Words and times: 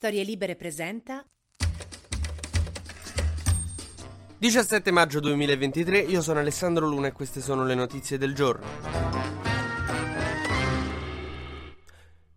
Storie 0.00 0.24
Libere 0.24 0.56
presenta 0.56 1.22
17 4.38 4.90
maggio 4.92 5.20
2023, 5.20 5.98
io 5.98 6.22
sono 6.22 6.38
Alessandro 6.38 6.86
Luna 6.86 7.08
e 7.08 7.12
queste 7.12 7.42
sono 7.42 7.66
le 7.66 7.74
notizie 7.74 8.16
del 8.16 8.34
giorno. 8.34 9.09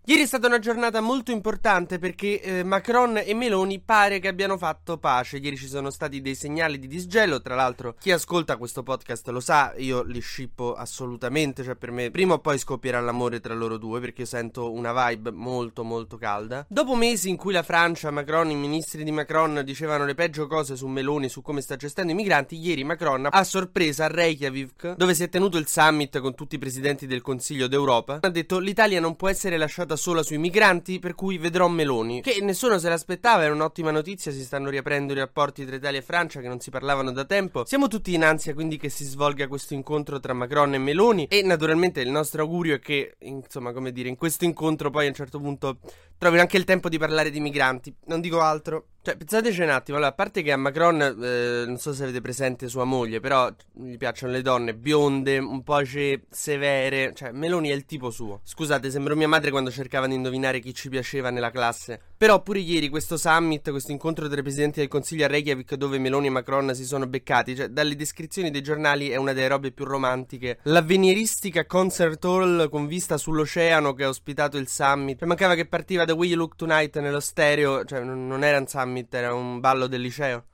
Ieri 0.06 0.24
è 0.24 0.26
stata 0.26 0.48
una 0.48 0.60
giornata 0.60 1.00
molto 1.00 1.32
importante 1.32 1.98
perché 1.98 2.42
eh, 2.42 2.64
Macron 2.66 3.22
e 3.24 3.34
Meloni 3.34 3.80
pare 3.80 4.20
che 4.20 4.28
abbiano 4.28 4.58
fatto 4.58 4.98
pace. 4.98 5.38
Ieri 5.38 5.56
ci 5.56 5.70
sono 5.70 5.90
stati 5.92 6.20
dei 6.20 6.36
segnali 6.36 6.78
di 6.78 6.88
disgelo. 6.88 7.42
Tra 7.42 7.56
l'altro, 7.56 7.96
chi 7.98 8.12
ascolta 8.12 8.58
questo 8.58 8.84
podcast 8.84 9.30
lo 9.30 9.40
sa, 9.40 9.74
io 9.78 10.04
li 10.04 10.20
scippo 10.20 10.74
assolutamente. 10.74 11.64
Cioè, 11.64 11.76
per 11.76 11.92
me, 11.92 12.12
prima 12.12 12.34
o 12.34 12.40
poi 12.40 12.58
scoppierà 12.58 13.00
l'amore 13.00 13.40
tra 13.40 13.54
loro 13.54 13.78
due 13.78 14.02
perché 14.02 14.26
sento 14.26 14.74
una 14.74 14.92
vibe 14.92 15.32
molto, 15.32 15.86
molto 15.86 16.18
calda. 16.18 16.66
Dopo 16.68 16.96
mesi 16.96 17.30
in 17.30 17.38
cui 17.38 17.54
la 17.54 17.64
Francia, 17.64 18.12
Macron, 18.12 18.50
i 18.50 18.56
ministri 18.56 19.06
di 19.06 19.12
Macron 19.12 19.62
dicevano 19.64 20.04
le 20.04 20.16
peggio 20.16 20.48
cose 20.48 20.76
su 20.76 20.86
Meloni, 20.88 21.30
su 21.30 21.42
come 21.42 21.62
sta 21.62 21.78
gestendo 21.78 22.12
i 22.12 22.16
migranti, 22.16 22.58
ieri 22.58 22.84
Macron 22.84 23.30
a 23.32 23.44
sorpresa 23.46 24.04
a 24.04 24.08
Reykjavik, 24.10 24.96
dove 24.96 25.14
si 25.14 25.24
è 25.24 25.30
tenuto 25.30 25.58
il 25.58 25.70
summit 25.70 26.20
con 26.20 26.36
tutti 26.36 26.56
i 26.56 26.60
presidenti 26.60 27.08
del 27.08 27.22
Consiglio 27.22 27.68
d'Europa, 27.68 28.20
ha 28.20 28.30
detto 28.30 28.60
l'Italia 28.60 29.00
non 29.00 29.16
può 29.16 29.30
essere 29.30 29.56
lasciata 29.56 29.92
puntata 29.94 29.96
sola 29.96 30.24
sui 30.24 30.38
migranti, 30.38 31.00
per 31.00 31.16
cui 31.16 31.38
vedrò 31.38 31.68
Meloni. 31.68 32.22
Che 32.22 32.40
nessuno 32.42 32.78
se 32.80 32.90
l'aspettava, 32.90 33.44
era 33.44 33.54
un'ottima 33.54 33.92
notizia, 33.92 34.32
si 34.32 34.44
stanno 34.44 34.70
riaprendo 34.70 35.14
i 35.14 35.16
rapporti 35.16 35.66
tra 35.66 35.76
Italia 35.76 36.00
e 36.00 36.04
Francia 36.04 36.42
che 36.42 36.48
non 36.48 36.60
si 36.60 36.70
parlavano 36.70 37.12
da 37.12 37.26
tempo. 37.26 37.66
Siamo 37.66 37.88
tutti 37.88 38.14
in 38.14 38.24
ansia 38.24 38.54
quindi 38.54 38.78
che 38.78 38.90
si 38.90 39.06
svolga 39.06 39.48
questo 39.48 39.74
incontro 39.74 40.20
tra 40.20 40.34
Macron 40.34 40.74
e 40.74 40.78
Meloni 40.78 41.26
e 41.26 41.42
naturalmente 41.44 42.02
il 42.02 42.10
nostro 42.10 42.42
augurio 42.42 42.76
è 42.76 42.80
che, 42.80 43.16
insomma, 43.20 43.72
come 43.72 43.92
dire, 43.92 44.10
in 44.10 44.16
questo 44.16 44.46
incontro 44.46 44.90
poi 44.90 45.06
a 45.06 45.10
un 45.10 45.16
certo 45.16 45.40
punto 45.40 45.80
trovino 46.18 46.42
anche 46.42 46.58
il 46.58 46.64
tempo 46.64 46.90
di 46.90 46.98
parlare 46.98 47.30
di 47.30 47.40
migranti. 47.40 47.94
Non 48.06 48.22
dico 48.22 48.40
altro. 48.42 48.88
Cioè, 49.04 49.18
pensateci 49.18 49.62
un 49.62 49.68
attimo, 49.68 49.98
allora, 49.98 50.14
a 50.14 50.16
parte 50.16 50.42
che 50.42 50.54
a 50.54 50.56
Macron, 50.56 51.02
eh, 51.02 51.66
non 51.66 51.78
so 51.78 51.94
se 51.94 52.04
avete 52.04 52.22
presente 52.22 52.70
sua 52.70 52.86
moglie, 52.86 53.20
però 53.20 53.54
gli 53.74 53.98
piacciono 53.98 54.32
le 54.32 54.42
donne 54.42 54.74
bionde, 54.76 55.40
un 55.40 55.62
po' 55.62 55.82
severe, 55.84 57.12
cioè 57.14 57.32
Meloni 57.34 57.68
è 57.68 57.74
il 57.74 57.84
tipo 57.84 58.12
suo. 58.12 58.40
Scusate, 58.46 58.90
sembro 58.90 59.18
mia 59.18 59.28
madre 59.28 59.52
quando 59.52 59.72
cercava 59.72 60.08
di 60.08 60.16
indovinare 60.16 60.62
chi 60.62 60.74
ci 60.74 60.88
piaceva 60.88 61.32
nella 61.32 61.52
classe. 61.52 62.00
Però 62.16 62.42
pure 62.42 62.60
ieri 62.60 62.88
questo 62.88 63.18
summit, 63.18 63.70
questo 63.72 63.92
incontro 63.92 64.30
tra 64.30 64.40
i 64.40 64.42
presidenti 64.42 64.80
del 64.80 64.88
Consiglio 64.88 65.26
a 65.26 65.28
Reykjavik 65.28 65.76
dove 65.76 66.00
Meloni 66.00 66.28
e 66.28 66.30
Macron 66.30 66.74
si 66.74 66.86
sono 66.86 67.06
beccati, 67.06 67.58
cioè 67.58 67.68
dalle 67.68 67.98
descrizioni 67.98 68.52
dei 68.52 68.62
giornali 68.62 69.10
è 69.10 69.18
una 69.18 69.34
delle 69.34 69.50
robe 69.50 69.72
più 69.72 69.84
romantiche. 69.84 70.60
L'avveniristica 70.64 71.66
concert 71.66 72.24
hall 72.24 72.70
con 72.70 72.88
vista 72.88 73.18
sull'oceano 73.18 73.94
che 73.94 74.06
ha 74.06 74.08
ospitato 74.08 74.56
il 74.56 74.70
summit. 74.70 75.20
Cioè, 75.20 75.28
mancava 75.28 75.56
che 75.56 75.66
partiva 75.66 76.03
da 76.06 76.14
Will 76.14 76.30
You 76.30 76.38
Look 76.40 76.56
Tonight 76.56 77.00
nello 77.00 77.20
stereo, 77.20 77.84
cioè 77.86 78.02
non 78.02 78.44
era 78.44 78.58
un 78.58 78.68
Summit 78.68 79.14
era 79.14 79.34
un 79.34 79.60
ballo 79.60 79.88
del 79.88 80.02
liceo. 80.02 80.46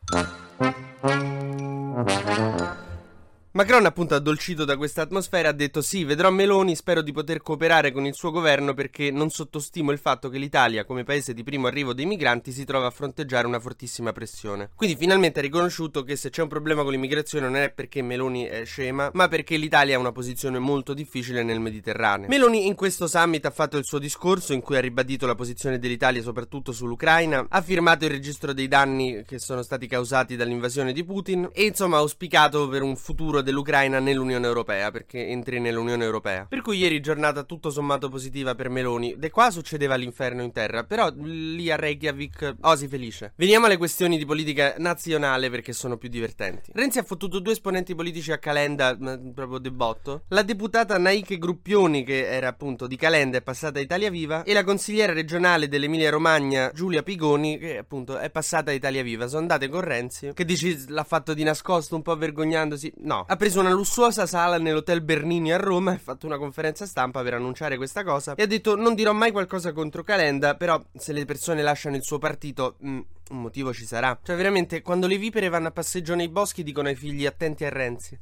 Macron, 3.52 3.84
appunto, 3.88 4.14
addolcito 4.14 4.64
da 4.64 4.78
questa 4.78 5.02
atmosfera, 5.02 5.50
ha 5.50 5.54
detto: 5.54 5.82
Sì, 5.82 6.04
vedrò 6.04 6.30
Meloni, 6.30 6.76
spero 6.76 7.02
di 7.02 7.12
poter 7.12 7.42
cooperare 7.42 7.92
con 7.92 8.06
il 8.06 8.14
suo 8.14 8.30
governo 8.30 8.76
perché 8.76 9.10
non 9.10 9.32
sottostimo 9.32 9.92
il 9.92 9.98
fatto 9.98 10.30
che 10.30 10.38
l'Italia, 10.38 10.86
come 10.86 11.04
paese 11.04 11.34
di 11.34 11.42
primo 11.42 11.66
arrivo 11.66 11.96
dei 11.96 12.06
migranti, 12.06 12.52
si 12.52 12.64
trova 12.64 12.86
a 12.86 12.92
fronteggiare 12.92 13.48
una 13.48 13.60
fortissima 13.60 14.12
pressione. 14.12 14.70
Quindi, 14.76 14.96
finalmente 14.96 15.40
ha 15.40 15.42
riconosciuto 15.42 16.04
che 16.04 16.16
se 16.16 16.30
c'è 16.30 16.44
un 16.44 16.48
problema 16.48 16.84
con 16.84 16.92
l'immigrazione 16.92 17.48
non 17.48 17.56
è 17.56 17.72
perché 17.72 18.04
Meloni 18.04 18.44
è 18.44 18.66
scema, 18.66 19.10
ma 19.14 19.28
perché 19.28 19.58
l'Italia 19.58 19.96
ha 19.96 20.00
una 20.00 20.12
posizione 20.12 20.60
molto 20.60 20.94
difficile 20.94 21.42
nel 21.42 21.60
Mediterraneo. 21.60 22.30
Meloni, 22.30 22.68
in 22.68 22.76
questo 22.76 23.08
summit, 23.08 23.48
ha 23.48 23.52
fatto 23.52 23.78
il 23.78 23.84
suo 23.84 23.98
discorso 23.98 24.54
in 24.54 24.62
cui 24.62 24.78
ha 24.78 24.82
ribadito 24.82 25.26
la 25.26 25.34
posizione 25.34 25.80
dell'Italia 25.80 26.22
soprattutto 26.22 26.72
sull'Ucraina, 26.72 27.48
ha 27.50 27.62
firmato 27.64 28.06
il 28.06 28.12
registro 28.12 28.54
dei 28.54 28.68
danni 28.68 29.24
che 29.26 29.40
sono 29.40 29.64
stati 29.64 29.88
causati 29.88 30.36
dall'invasione 30.36 30.94
di 30.94 31.04
Putin 31.04 31.50
e, 31.52 31.64
insomma, 31.64 31.98
ha 31.98 32.02
auspicato 32.02 32.68
per 32.68 32.84
un 32.84 32.96
futuro 32.96 33.38
dell'Ucraina 33.42 34.00
nell'Unione 34.00 34.46
Europea, 34.46 34.92
perché 34.92 35.28
entri 35.28 35.60
nell'Unione 35.60 36.04
Europea. 36.04 36.46
Per 36.48 36.62
cui 36.62 36.78
ieri 36.78 37.00
giornata 37.00 37.44
tutto 37.44 37.70
sommato 37.70 38.10
positiva 38.10 38.56
per 38.56 38.70
Meloni. 38.70 39.16
De 39.18 39.30
qua 39.30 39.52
succedeva 39.52 39.96
l'inferno 39.96 40.42
in 40.42 40.52
terra, 40.52 40.84
però 40.84 41.12
lì 41.16 41.70
a 41.72 41.76
Reykjavik 41.76 42.56
osi 42.62 42.88
felice. 42.88 43.34
Veniamo 43.36 43.66
alle 43.66 43.78
questioni 43.78 44.18
di 44.18 44.26
politica 44.26 44.76
nazionale 44.78 45.50
perché 45.50 45.74
sono 45.74 45.98
più 45.98 46.10
divertenti. 46.10 46.72
Renzi 46.74 47.00
ha 47.00 47.04
fottuto 47.04 47.40
due 47.40 47.54
esponenti 47.54 47.96
politici 47.96 48.32
a 48.32 48.38
Calenda, 48.38 48.98
proprio 49.34 49.60
de 49.60 49.72
botto. 49.72 50.24
La 50.30 50.42
deputata 50.42 50.98
Naike 50.98 51.38
Gruppioni, 51.38 52.04
che 52.04 52.28
era 52.28 52.48
appunto 52.48 52.88
di 52.88 52.96
Calenda, 52.96 53.38
è 53.38 53.42
passata 53.42 53.80
a 53.80 53.82
Italia 53.82 54.10
Viva, 54.10 54.44
e 54.44 54.54
la 54.54 54.64
consigliera 54.64 55.14
regionale 55.14 55.68
dell'Emilia 55.68 56.10
Romagna, 56.10 56.72
Giulia 56.74 57.04
Pigoni, 57.04 57.58
che 57.58 57.78
appunto 57.78 58.18
è 58.18 58.30
passata 58.30 58.72
a 58.72 58.74
Italia 58.74 59.04
Viva. 59.04 59.28
Sono 59.28 59.42
andate 59.42 59.68
con 59.70 59.82
Renzi, 59.82 60.32
che 60.34 60.46
dici 60.46 60.86
l'ha 60.88 61.04
fatto 61.04 61.34
di 61.34 61.44
nascosto, 61.44 61.96
un 61.96 62.02
po' 62.02 62.16
vergognandosi. 62.16 62.94
No, 62.98 63.26
ha 63.32 63.36
preso 63.36 63.60
una 63.60 63.72
lussuosa 63.72 64.26
sala 64.26 64.58
nell'hotel 64.58 65.02
Bernini 65.02 65.54
a 65.54 65.58
Roma 65.58 65.92
e 65.92 65.96
ha 65.96 66.00
fatto 66.00 66.26
una 66.26 66.40
conferenza 66.40 66.88
stampa 66.88 67.22
per 67.22 67.36
annunciare 67.36 67.78
questa 67.78 68.04
cosa 68.04 68.34
e 68.34 68.42
ha 68.42 68.48
detto 68.48 68.76
non 68.76 68.96
dirò 68.96 69.14
mai 69.14 69.32
qualcosa 69.32 69.72
contro 69.72 70.04
Calenda, 70.04 70.56
però 70.56 70.82
se 70.98 71.14
le 71.14 71.26
persone 71.26 71.62
lasciano 71.62 71.96
il 71.96 72.04
suo 72.04 72.18
partito... 72.18 72.76
Mh, 72.80 72.90
mm, 72.90 73.00
un 73.30 73.42
motivo 73.42 73.72
ci 73.72 73.86
sarà. 73.86 74.18
Cioè, 74.24 74.36
veramente, 74.36 74.82
quando 74.82 75.06
le 75.06 75.18
vipere 75.18 75.50
vanno 75.50 75.68
a 75.68 75.72
passeggio 75.72 76.16
nei 76.16 76.30
boschi, 76.30 76.64
dicono 76.64 76.88
ai 76.88 76.96
figli 76.96 77.28
attenti 77.28 77.64
a 77.64 77.70
Renzi. 77.70 78.20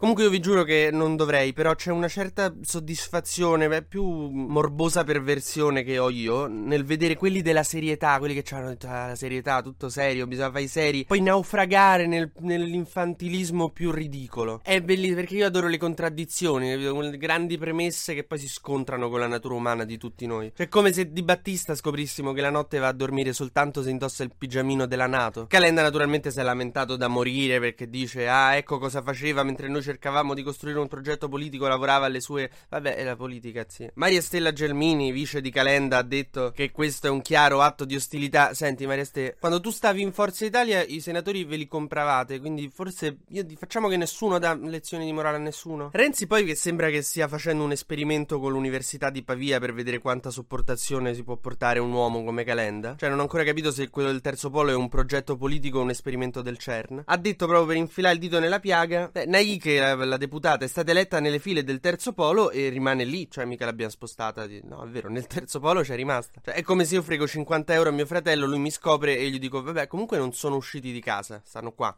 Comunque 0.00 0.24
io 0.24 0.30
vi 0.30 0.40
giuro 0.40 0.62
che 0.62 0.88
non 0.90 1.14
dovrei, 1.14 1.52
però 1.52 1.74
c'è 1.74 1.90
una 1.90 2.08
certa 2.08 2.54
soddisfazione, 2.62 3.68
beh, 3.68 3.82
più 3.82 4.02
morbosa 4.02 5.04
perversione 5.04 5.82
che 5.82 5.98
ho 5.98 6.08
io 6.08 6.46
nel 6.46 6.86
vedere 6.86 7.16
quelli 7.16 7.42
della 7.42 7.62
serietà, 7.62 8.16
quelli 8.16 8.32
che 8.32 8.42
ci 8.42 8.54
hanno 8.54 8.68
detto 8.68 8.88
ah, 8.88 9.08
la 9.08 9.14
serietà, 9.14 9.60
tutto 9.60 9.90
serio, 9.90 10.26
bisogna 10.26 10.50
fare 10.50 10.62
i 10.62 10.68
seri, 10.68 11.04
poi 11.04 11.20
naufragare 11.20 12.06
nel, 12.06 12.32
nell'infantilismo 12.38 13.68
più 13.72 13.90
ridicolo. 13.90 14.62
È 14.64 14.80
bellissimo 14.80 15.16
perché 15.16 15.34
io 15.34 15.44
adoro 15.44 15.68
le 15.68 15.76
contraddizioni, 15.76 16.74
le 16.78 17.18
grandi 17.18 17.58
premesse 17.58 18.14
che 18.14 18.24
poi 18.24 18.38
si 18.38 18.48
scontrano 18.48 19.10
con 19.10 19.20
la 19.20 19.26
natura 19.26 19.56
umana 19.56 19.84
di 19.84 19.98
tutti 19.98 20.24
noi. 20.24 20.50
Cioè 20.56 20.68
come 20.68 20.94
se 20.94 21.12
di 21.12 21.22
Battista 21.22 21.74
scoprissimo 21.74 22.32
che 22.32 22.40
la 22.40 22.48
notte 22.48 22.78
va 22.78 22.88
a 22.88 22.92
dormire 22.92 23.34
soltanto 23.34 23.82
se 23.82 23.90
indossa 23.90 24.22
il 24.22 24.32
pigiamino 24.34 24.86
della 24.86 25.06
Nato. 25.06 25.46
Calenda 25.46 25.82
naturalmente 25.82 26.30
si 26.30 26.40
è 26.40 26.42
lamentato 26.42 26.96
da 26.96 27.08
morire 27.08 27.60
perché 27.60 27.90
dice 27.90 28.26
ah 28.26 28.56
ecco 28.56 28.78
cosa 28.78 29.02
faceva 29.02 29.42
mentre 29.42 29.68
noi 29.68 29.88
cercavamo 29.90 30.34
di 30.34 30.42
costruire 30.42 30.78
un 30.78 30.88
progetto 30.88 31.28
politico, 31.28 31.66
lavorava 31.66 32.06
alle 32.06 32.20
sue... 32.20 32.50
Vabbè, 32.68 32.94
è 32.94 33.04
la 33.04 33.16
politica, 33.16 33.64
sì. 33.68 33.90
Maria 33.94 34.20
Stella 34.20 34.52
Gelmini, 34.52 35.10
vice 35.10 35.40
di 35.40 35.50
Calenda, 35.50 35.98
ha 35.98 36.02
detto 36.02 36.52
che 36.52 36.70
questo 36.70 37.08
è 37.08 37.10
un 37.10 37.22
chiaro 37.22 37.60
atto 37.60 37.84
di 37.84 37.96
ostilità. 37.96 38.54
Senti, 38.54 38.86
Maria 38.86 39.04
Stella, 39.04 39.34
quando 39.38 39.60
tu 39.60 39.70
stavi 39.70 40.00
in 40.00 40.12
Forza 40.12 40.44
Italia 40.44 40.82
i 40.82 41.00
senatori 41.00 41.44
ve 41.44 41.56
li 41.56 41.66
compravate, 41.66 42.38
quindi 42.38 42.70
forse 42.72 43.18
io, 43.28 43.44
facciamo 43.56 43.88
che 43.88 43.96
nessuno 43.96 44.38
dà 44.38 44.54
lezioni 44.54 45.04
di 45.04 45.12
morale 45.12 45.36
a 45.36 45.40
nessuno. 45.40 45.90
Renzi 45.92 46.26
poi 46.26 46.44
che 46.44 46.54
sembra 46.54 46.88
che 46.88 47.02
stia 47.02 47.26
facendo 47.26 47.64
un 47.64 47.72
esperimento 47.72 48.38
con 48.38 48.52
l'Università 48.52 49.10
di 49.10 49.22
Pavia 49.22 49.58
per 49.58 49.74
vedere 49.74 49.98
quanta 49.98 50.30
sopportazione 50.30 51.14
si 51.14 51.24
può 51.24 51.36
portare 51.36 51.80
un 51.80 51.92
uomo 51.92 52.22
come 52.22 52.44
Calenda. 52.44 52.94
Cioè 52.96 53.08
non 53.08 53.18
ho 53.18 53.22
ancora 53.22 53.44
capito 53.44 53.72
se 53.72 53.90
quello 53.90 54.10
del 54.10 54.20
terzo 54.20 54.50
polo 54.50 54.70
è 54.70 54.74
un 54.74 54.88
progetto 54.88 55.36
politico 55.36 55.78
o 55.78 55.82
un 55.82 55.90
esperimento 55.90 56.42
del 56.42 56.58
CERN. 56.58 57.02
Ha 57.06 57.16
detto 57.16 57.46
proprio 57.46 57.66
per 57.66 57.76
infilare 57.76 58.14
il 58.14 58.20
dito 58.20 58.38
nella 58.38 58.60
piaga. 58.60 59.08
Beh, 59.12 59.26
Naike 59.26 59.79
la, 59.80 59.94
la, 60.04 60.16
deputata 60.16 60.64
è 60.64 60.68
stata 60.68 60.90
eletta 60.90 61.20
nelle 61.20 61.38
file 61.38 61.64
del 61.64 61.80
terzo 61.80 62.12
polo 62.12 62.50
e 62.50 62.68
rimane 62.68 63.04
lì, 63.04 63.28
cioè 63.30 63.44
mica 63.44 63.64
l'abbiamo 63.64 63.90
spostata. 63.90 64.46
No, 64.62 64.82
è 64.84 64.88
vero, 64.88 65.08
nel 65.08 65.26
terzo 65.26 65.60
polo 65.60 65.82
c'è 65.82 65.96
rimasta. 65.96 66.40
Cioè, 66.44 66.54
è 66.54 66.62
come 66.62 66.84
se 66.84 66.94
io 66.94 67.02
frego 67.02 67.26
50 67.26 67.72
euro 67.72 67.90
a 67.90 67.92
mio 67.92 68.06
fratello, 68.06 68.46
lui 68.46 68.58
mi 68.58 68.70
scopre 68.70 69.16
e 69.18 69.28
gli 69.30 69.38
dico, 69.38 69.62
vabbè, 69.62 69.86
comunque 69.86 70.18
non 70.18 70.32
sono 70.32 70.56
usciti 70.56 70.92
di 70.92 71.00
casa, 71.00 71.40
stanno 71.44 71.72
qua. 71.72 71.96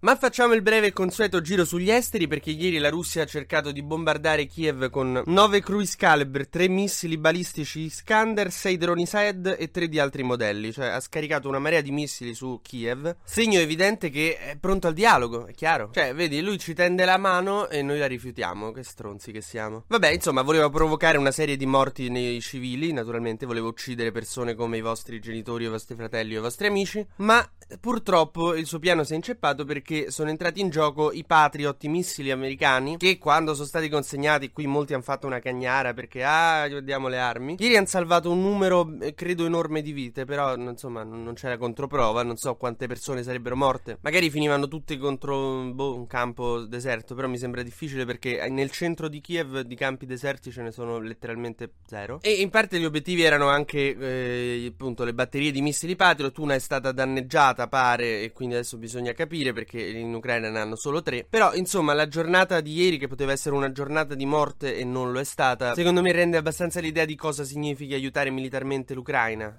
Ma 0.00 0.14
facciamo 0.14 0.52
il 0.52 0.60
breve 0.60 0.88
e 0.88 0.92
consueto 0.92 1.40
giro 1.40 1.64
sugli 1.64 1.90
esteri 1.90 2.28
perché 2.28 2.50
ieri 2.50 2.76
la 2.76 2.90
Russia 2.90 3.22
ha 3.22 3.26
cercato 3.26 3.72
di 3.72 3.82
bombardare 3.82 4.44
Kiev 4.44 4.90
con 4.90 5.22
9 5.24 5.60
cruise 5.60 5.94
Caliber, 5.96 6.48
3 6.48 6.68
missili 6.68 7.16
balistici 7.16 7.80
Iskander, 7.80 8.52
6 8.52 8.76
droni 8.76 9.06
Saed 9.06 9.56
e 9.58 9.70
3 9.70 9.88
di 9.88 9.98
altri 9.98 10.22
modelli, 10.22 10.70
cioè 10.70 10.88
ha 10.88 11.00
scaricato 11.00 11.48
una 11.48 11.58
marea 11.58 11.80
di 11.80 11.92
missili 11.92 12.34
su 12.34 12.60
Kiev, 12.62 13.16
segno 13.24 13.58
evidente 13.58 14.10
che 14.10 14.36
è 14.36 14.56
pronto 14.58 14.86
al 14.86 14.92
dialogo, 14.92 15.46
è 15.46 15.54
chiaro. 15.54 15.88
Cioè, 15.94 16.14
vedi, 16.14 16.42
lui 16.42 16.58
ci 16.58 16.74
tende 16.74 17.06
la 17.06 17.16
mano 17.16 17.68
e 17.70 17.80
noi 17.80 17.98
la 17.98 18.06
rifiutiamo, 18.06 18.72
che 18.72 18.82
stronzi 18.82 19.32
che 19.32 19.40
siamo. 19.40 19.84
Vabbè, 19.86 20.10
insomma, 20.10 20.42
voleva 20.42 20.68
provocare 20.68 21.16
una 21.16 21.30
serie 21.30 21.56
di 21.56 21.64
morti 21.64 22.10
nei 22.10 22.42
civili, 22.42 22.92
naturalmente 22.92 23.46
voleva 23.46 23.68
uccidere 23.68 24.12
persone 24.12 24.54
come 24.54 24.76
i 24.76 24.82
vostri 24.82 25.20
genitori, 25.20 25.64
i 25.64 25.68
vostri 25.68 25.96
fratelli 25.96 26.36
o 26.36 26.40
i 26.40 26.42
vostri 26.42 26.66
amici, 26.66 27.04
ma 27.16 27.48
purtroppo 27.80 28.54
il 28.54 28.66
suo 28.66 28.78
piano 28.78 29.04
si 29.04 29.12
è 29.12 29.16
inceppato 29.16 29.64
perché 29.64 30.10
sono 30.10 30.30
entrati 30.30 30.60
in 30.60 30.70
gioco 30.70 31.12
i 31.12 31.24
Patriot, 31.24 31.82
i 31.84 31.88
missili 31.88 32.30
americani, 32.30 32.96
che 32.96 33.18
quando 33.18 33.54
sono 33.54 33.66
stati 33.66 33.88
consegnati, 33.88 34.52
qui 34.52 34.66
molti 34.66 34.94
hanno 34.94 35.02
fatto 35.02 35.26
una 35.26 35.40
cagnara 35.40 35.94
perché, 35.94 36.22
ah, 36.24 36.68
diamo 36.80 37.08
le 37.08 37.18
armi. 37.18 37.56
Ieri 37.58 37.76
hanno 37.76 37.86
salvato 37.86 38.30
un 38.30 38.40
numero, 38.40 38.88
eh, 39.00 39.14
credo, 39.14 39.46
enorme 39.46 39.82
di 39.82 39.92
vite, 39.92 40.24
però, 40.24 40.54
insomma, 40.56 41.02
non 41.02 41.34
c'era 41.34 41.56
controprova, 41.56 42.22
non 42.22 42.36
so 42.36 42.54
quante 42.56 42.86
persone 42.86 43.22
sarebbero 43.22 43.56
morte. 43.56 43.98
Magari 44.00 44.30
finivano 44.30 44.68
tutte 44.68 44.96
contro 44.98 45.70
boh, 45.72 45.96
un 45.96 46.06
campo 46.06 46.60
deserto, 46.60 47.14
però 47.14 47.28
mi 47.28 47.38
sembra 47.38 47.62
difficile 47.62 48.04
perché 48.04 48.46
nel 48.48 48.70
centro 48.70 49.08
di 49.08 49.20
Kiev 49.20 49.60
di 49.60 49.74
campi 49.74 50.06
deserti 50.06 50.50
ce 50.50 50.62
ne 50.62 50.70
sono 50.70 50.98
letteralmente 50.98 51.72
zero. 51.86 52.20
E 52.22 52.32
in 52.32 52.50
parte 52.50 52.78
gli 52.78 52.84
obiettivi 52.84 53.22
erano 53.22 53.48
anche, 53.48 53.96
eh, 53.96 54.66
appunto, 54.68 55.04
le 55.04 55.14
batterie 55.14 55.50
di 55.50 55.62
missili 55.62 55.96
Patriot, 55.96 56.36
una 56.38 56.54
è 56.54 56.58
stata 56.58 56.92
danneggiata, 56.92 57.55
pare, 57.66 58.22
e 58.22 58.32
quindi 58.32 58.56
adesso 58.56 58.76
bisogna 58.76 59.12
capire 59.12 59.54
perché 59.54 59.80
in 59.82 60.12
Ucraina 60.12 60.50
ne 60.50 60.58
hanno 60.60 60.76
solo 60.76 61.00
tre. 61.00 61.26
Però, 61.28 61.54
insomma, 61.54 61.94
la 61.94 62.08
giornata 62.08 62.60
di 62.60 62.74
ieri, 62.74 62.98
che 62.98 63.08
poteva 63.08 63.32
essere 63.32 63.54
una 63.56 63.72
giornata 63.72 64.14
di 64.14 64.26
morte 64.26 64.76
e 64.76 64.84
non 64.84 65.12
lo 65.12 65.20
è 65.20 65.24
stata, 65.24 65.74
secondo 65.74 66.02
me 66.02 66.12
rende 66.12 66.36
abbastanza 66.36 66.80
l'idea 66.80 67.06
di 67.06 67.16
cosa 67.16 67.44
significa 67.44 67.94
aiutare 67.94 68.30
militarmente 68.30 68.92
l'Ucraina. 68.92 69.56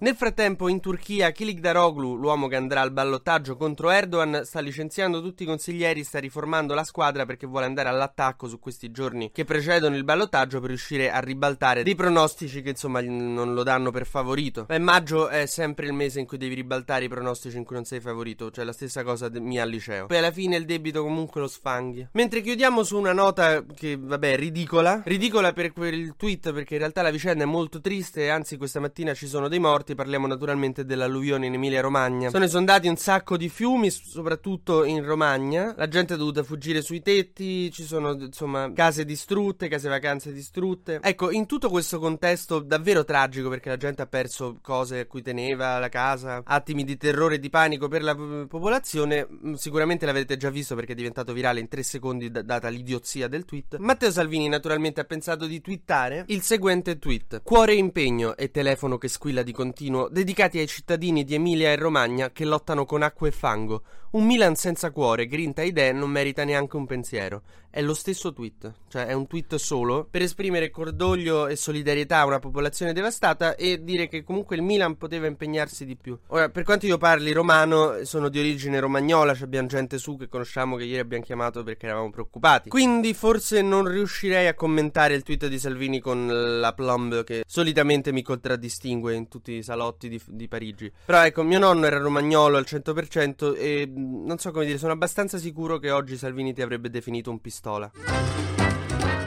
Nel 0.00 0.14
frattempo 0.14 0.68
in 0.68 0.78
Turchia 0.78 1.32
Kilik 1.32 1.58
Daroglu, 1.58 2.14
l'uomo 2.14 2.46
che 2.46 2.54
andrà 2.54 2.82
al 2.82 2.92
ballottaggio 2.92 3.56
contro 3.56 3.90
Erdogan, 3.90 4.42
sta 4.44 4.60
licenziando 4.60 5.20
tutti 5.20 5.42
i 5.42 5.46
consiglieri, 5.46 6.04
sta 6.04 6.20
riformando 6.20 6.72
la 6.72 6.84
squadra 6.84 7.26
perché 7.26 7.48
vuole 7.48 7.66
andare 7.66 7.88
all'attacco 7.88 8.46
su 8.46 8.60
questi 8.60 8.92
giorni 8.92 9.32
che 9.32 9.44
precedono 9.44 9.96
il 9.96 10.04
ballottaggio 10.04 10.60
per 10.60 10.68
riuscire 10.68 11.10
a 11.10 11.18
ribaltare 11.18 11.82
dei 11.82 11.96
pronostici 11.96 12.62
che 12.62 12.68
insomma 12.68 13.00
non 13.00 13.54
lo 13.54 13.64
danno 13.64 13.90
per 13.90 14.06
favorito. 14.06 14.66
Beh, 14.66 14.78
maggio 14.78 15.26
è 15.26 15.46
sempre 15.46 15.86
il 15.86 15.92
mese 15.92 16.20
in 16.20 16.26
cui 16.26 16.38
devi 16.38 16.54
ribaltare 16.54 17.06
i 17.06 17.08
pronostici 17.08 17.56
in 17.56 17.64
cui 17.64 17.74
non 17.74 17.84
sei 17.84 17.98
favorito, 17.98 18.52
cioè 18.52 18.64
la 18.64 18.72
stessa 18.72 19.02
cosa 19.02 19.28
de- 19.28 19.40
mia 19.40 19.64
al 19.64 19.68
liceo. 19.68 20.06
Poi 20.06 20.18
alla 20.18 20.30
fine 20.30 20.54
il 20.54 20.64
debito 20.64 21.02
comunque 21.02 21.40
lo 21.40 21.48
sfanghi. 21.48 22.06
Mentre 22.12 22.40
chiudiamo 22.40 22.84
su 22.84 22.96
una 22.96 23.12
nota 23.12 23.64
che 23.74 23.98
vabbè 24.00 24.36
ridicola, 24.36 25.02
ridicola 25.06 25.52
per 25.52 25.72
quel 25.72 26.14
tweet 26.16 26.52
perché 26.52 26.74
in 26.74 26.80
realtà 26.80 27.02
la 27.02 27.10
vicenda 27.10 27.42
è 27.42 27.46
molto 27.48 27.80
triste 27.80 28.30
anzi 28.30 28.56
questa 28.56 28.78
mattina 28.78 29.12
ci 29.12 29.26
sono 29.26 29.48
dei 29.48 29.58
morti 29.58 29.86
morti, 29.88 29.94
parliamo 29.94 30.26
naturalmente 30.26 30.84
dell'alluvione 30.84 31.46
in 31.46 31.54
Emilia-Romagna. 31.54 32.30
Sono 32.30 32.44
esondati 32.44 32.88
un 32.88 32.96
sacco 32.96 33.36
di 33.36 33.48
fiumi, 33.48 33.90
soprattutto 33.90 34.84
in 34.84 35.04
Romagna. 35.04 35.74
La 35.76 35.88
gente 35.88 36.14
è 36.14 36.16
dovuta 36.16 36.42
fuggire 36.42 36.82
sui 36.82 37.00
tetti, 37.00 37.70
ci 37.70 37.84
sono 37.84 38.12
insomma 38.12 38.72
case 38.74 39.04
distrutte, 39.04 39.68
case 39.68 39.88
vacanze 39.88 40.32
distrutte. 40.32 41.00
Ecco, 41.02 41.30
in 41.30 41.46
tutto 41.46 41.70
questo 41.70 41.98
contesto 41.98 42.60
davvero 42.60 43.04
tragico 43.04 43.48
perché 43.48 43.68
la 43.68 43.76
gente 43.76 44.02
ha 44.02 44.06
perso 44.06 44.58
cose 44.60 45.00
a 45.00 45.06
cui 45.06 45.22
teneva, 45.22 45.78
la 45.78 45.88
casa, 45.88 46.42
attimi 46.44 46.84
di 46.84 46.96
terrore 46.96 47.36
e 47.36 47.38
di 47.38 47.50
panico 47.50 47.88
per 47.88 48.02
la 48.02 48.14
popolazione, 48.14 49.26
mm, 49.30 49.54
sicuramente 49.54 50.06
l'avete 50.06 50.36
già 50.36 50.50
visto 50.50 50.74
perché 50.74 50.92
è 50.92 50.96
diventato 50.96 51.32
virale 51.32 51.60
in 51.60 51.68
tre 51.68 51.82
secondi 51.82 52.30
d- 52.30 52.42
data 52.42 52.68
l'idiozia 52.68 53.28
del 53.28 53.44
tweet. 53.44 53.76
Matteo 53.78 54.10
Salvini 54.10 54.48
naturalmente 54.48 55.00
ha 55.00 55.04
pensato 55.04 55.46
di 55.46 55.60
twittare 55.60 56.24
il 56.28 56.42
seguente 56.42 56.98
tweet. 56.98 57.42
Cuore 57.42 57.74
impegno 57.74 58.36
e 58.36 58.50
telefono 58.50 58.98
che 58.98 59.08
squilla 59.08 59.42
di 59.42 59.52
continuo 59.52 59.77
continuo 59.78 60.08
dedicati 60.08 60.58
ai 60.58 60.66
cittadini 60.66 61.22
di 61.22 61.34
Emilia 61.36 61.70
e 61.70 61.76
Romagna 61.76 62.32
che 62.32 62.44
lottano 62.44 62.84
con 62.84 63.02
acqua 63.02 63.28
e 63.28 63.30
fango. 63.30 63.82
Un 64.10 64.24
Milan 64.24 64.56
senza 64.56 64.90
cuore, 64.90 65.26
grinta 65.26 65.62
idee, 65.62 65.92
non 65.92 66.10
merita 66.10 66.42
neanche 66.42 66.76
un 66.76 66.86
pensiero. 66.86 67.42
È 67.70 67.82
lo 67.82 67.92
stesso 67.92 68.32
tweet, 68.32 68.72
cioè 68.88 69.04
è 69.04 69.12
un 69.12 69.26
tweet 69.26 69.56
solo 69.56 70.08
per 70.10 70.22
esprimere 70.22 70.70
cordoglio 70.70 71.46
e 71.46 71.54
solidarietà 71.54 72.20
a 72.20 72.24
una 72.24 72.38
popolazione 72.38 72.94
devastata 72.94 73.54
e 73.54 73.84
dire 73.84 74.08
che 74.08 74.24
comunque 74.24 74.56
il 74.56 74.62
Milan 74.62 74.96
poteva 74.96 75.26
impegnarsi 75.26 75.84
di 75.84 75.94
più. 75.94 76.18
Ora, 76.28 76.48
per 76.48 76.64
quanto 76.64 76.86
io 76.86 76.96
parli 76.96 77.30
romano, 77.32 78.04
sono 78.04 78.30
di 78.30 78.38
origine 78.38 78.80
romagnola, 78.80 79.36
abbiamo 79.42 79.68
gente 79.68 79.98
su 79.98 80.16
che 80.16 80.28
conosciamo 80.28 80.76
che 80.76 80.84
ieri 80.84 81.00
abbiamo 81.00 81.22
chiamato 81.22 81.62
perché 81.62 81.84
eravamo 81.86 82.08
preoccupati. 82.08 82.70
Quindi 82.70 83.12
forse 83.12 83.60
non 83.60 83.86
riuscirei 83.86 84.46
a 84.46 84.54
commentare 84.54 85.14
il 85.14 85.22
tweet 85.22 85.46
di 85.46 85.58
Salvini 85.58 86.00
con 86.00 86.26
la 86.58 86.72
plomb 86.72 87.22
che 87.22 87.44
solitamente 87.46 88.10
mi 88.12 88.22
contraddistingue 88.22 89.14
in 89.14 89.28
tutti 89.28 89.52
i 89.52 89.62
salotti 89.68 90.08
di, 90.08 90.20
di 90.26 90.48
Parigi. 90.48 90.90
Però 91.04 91.22
ecco, 91.22 91.42
mio 91.42 91.58
nonno 91.58 91.84
era 91.84 91.98
romagnolo 91.98 92.56
al 92.56 92.64
100% 92.66 93.54
e 93.54 93.86
non 93.94 94.38
so 94.38 94.50
come 94.50 94.64
dire, 94.64 94.78
sono 94.78 94.92
abbastanza 94.92 95.36
sicuro 95.36 95.78
che 95.78 95.90
oggi 95.90 96.16
Salvini 96.16 96.54
ti 96.54 96.62
avrebbe 96.62 96.88
definito 96.88 97.30
un 97.30 97.38
pistola. 97.40 97.90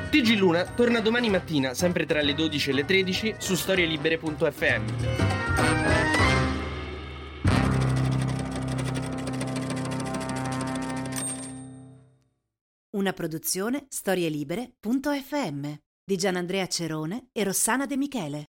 TG 0.09 0.37
Luna 0.37 0.65
torna 0.65 0.99
domani 0.99 1.29
mattina, 1.29 1.73
sempre 1.75 2.05
tra 2.05 2.21
le 2.21 2.33
12 2.33 2.69
e 2.69 2.73
le 2.73 2.85
13, 2.85 3.35
su 3.37 3.55
storielibere.fm. 3.55 4.83
Una 12.93 13.13
produzione 13.13 13.85
storielibere.fm 13.87 15.73
di 16.03 16.17
Gianandrea 16.17 16.67
Cerone 16.67 17.29
e 17.31 17.43
Rossana 17.45 17.85
De 17.85 17.95
Michele. 17.95 18.50